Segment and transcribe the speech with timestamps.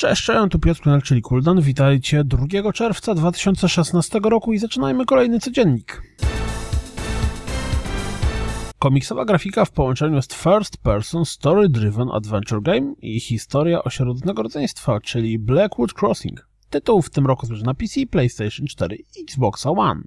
[0.00, 1.60] Cześć, cześć, tu Piotr Knel, czyli Kuldan.
[1.60, 6.02] Witajcie 2 czerwca 2016 roku i zaczynajmy kolejny codziennik.
[8.78, 15.00] Komiksowa grafika w połączeniu z First Person Story Driven Adventure Game i historia ośrodnego rodzeństwa,
[15.00, 16.48] czyli Blackwood Crossing.
[16.70, 20.02] Tytuł w tym roku zbliży na PC, PlayStation 4 i Xbox One.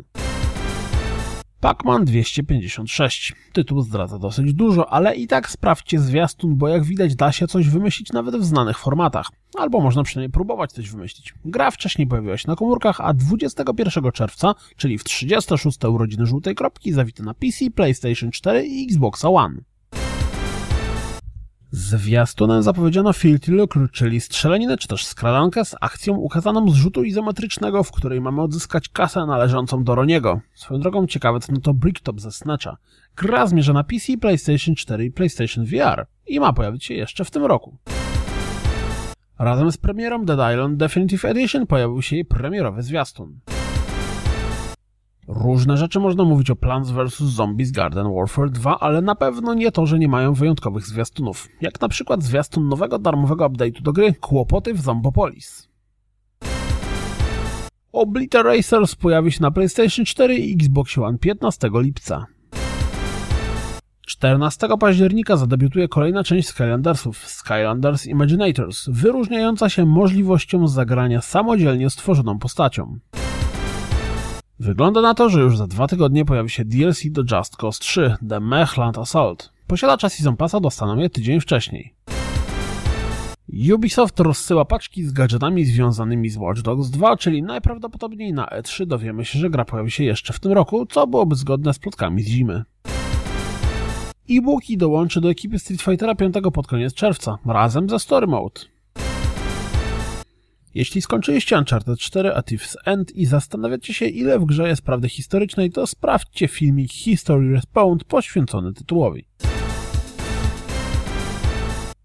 [1.64, 3.34] Pac-Man 256.
[3.54, 7.70] Tytuł zdradza dosyć dużo, ale i tak sprawdźcie zwiastun, bo jak widać da się coś
[7.70, 9.30] wymyślić nawet w znanych formatach.
[9.58, 11.34] Albo można przynajmniej próbować coś wymyślić.
[11.46, 15.86] Gra wcześniej pojawiła się na komórkach, a 21 czerwca, czyli w 36.
[15.86, 19.62] urodziny Żółtej Kropki, zawita na PC, PlayStation 4 i Xbox One.
[21.76, 27.84] Zwiastunem zapowiedziano Filthy Lucre, czyli strzelaninę czy też skradankę z akcją ukazaną z rzutu izometrycznego,
[27.84, 30.42] w której mamy odzyskać kasę należącą do Roniego.
[30.54, 32.78] Swoją drogą ciekawe no to Bricktop ze Snatcha.
[33.16, 37.32] Gra zmierza na PC, PlayStation 4 i PlayStation VR i ma pojawić się jeszcze w
[37.32, 37.78] tym roku.
[39.40, 43.40] Razem z premierą Dead Island Definitive Edition pojawił się jej premierowy zwiastun.
[45.44, 47.18] Różne rzeczy można mówić o Plants vs.
[47.18, 51.48] Zombies Garden Warfare 2, ale na pewno nie to, że nie mają wyjątkowych zwiastunów.
[51.62, 55.70] Jak na przykład zwiastun nowego darmowego update'u do gry Kłopoty w Zombopolis.
[57.92, 62.26] Obliteracers pojawi się na PlayStation 4 i Xbox One 15 lipca.
[64.08, 73.00] 14 października zadebiutuje kolejna część Skylandersów, Skylanders Imaginators, wyróżniająca się możliwością zagrania samodzielnie stworzoną postacią.
[74.64, 78.16] Wygląda na to, że już za dwa tygodnie pojawi się DLC do Just Cause 3
[78.30, 79.54] The Mechland Assault.
[79.68, 81.94] Posiadacza Season Passa dostaną je tydzień wcześniej.
[83.74, 89.26] Ubisoft rozsyła paczki z gadżetami związanymi z Watch Dogs 2, czyli najprawdopodobniej na E3 dowiemy
[89.26, 92.28] się, że gra pojawi się jeszcze w tym roku, co byłoby zgodne z plotkami z
[92.28, 92.64] zimy.
[94.30, 98.73] E-Booki dołączy do ekipy Street Fightera 5 pod koniec czerwca, razem ze Story Mode.
[100.76, 105.10] Jeśli skończyliście Uncharted 4 A Thief's End i zastanawiacie się, ile w grze jest prawdy
[105.10, 109.26] historycznej, to sprawdźcie filmik History Respawned poświęcony tytułowi.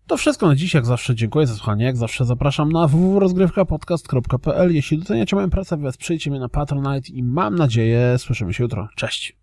[0.06, 4.98] To wszystko na dziś, jak zawsze dziękuję za słuchanie, jak zawsze zapraszam na www.rozgrywkapodcast.pl Jeśli
[4.98, 8.88] doceniacie moją pracę, wesprzyjcie mnie na Patronite i mam nadzieję słyszymy się jutro.
[8.96, 9.37] Cześć!